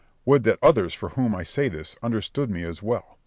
[0.03, 0.09] Berg.
[0.25, 3.19] Would that others for whom I say this understood me as well!